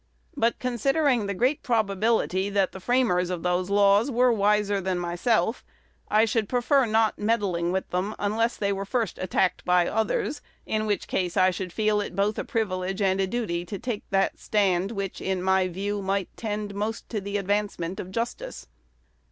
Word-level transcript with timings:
But, 0.35 0.57
considering 0.57 1.27
the 1.27 1.35
great 1.35 1.61
probability 1.61 2.49
that 2.49 2.71
the 2.71 2.79
framers 2.79 3.29
of 3.29 3.43
those 3.43 3.69
laws 3.69 4.09
were 4.09 4.31
wiser 4.33 4.81
than 4.81 4.97
myself, 4.97 5.63
I 6.09 6.25
should 6.25 6.49
prefer 6.49 6.87
not 6.87 7.19
meddling 7.19 7.71
with 7.71 7.87
them, 7.91 8.15
unless 8.17 8.57
they 8.57 8.73
were 8.73 8.83
first 8.83 9.19
attacked 9.19 9.63
by 9.63 9.87
others; 9.87 10.41
in 10.65 10.87
which 10.87 11.07
case 11.07 11.37
I 11.37 11.51
should 11.51 11.71
feel 11.71 12.01
it 12.01 12.15
both 12.15 12.39
a 12.39 12.43
privilege 12.43 12.99
and 12.99 13.21
a 13.21 13.27
duty 13.27 13.63
to 13.65 13.77
take 13.77 14.01
that 14.09 14.39
stand, 14.39 14.91
which, 14.91 15.21
in 15.21 15.43
my 15.43 15.67
view, 15.67 16.01
might 16.01 16.35
tend 16.35 16.73
most 16.73 17.07
to 17.09 17.21
the 17.21 17.37
advancement 17.37 17.99
of 17.99 18.09
justice. 18.09 18.65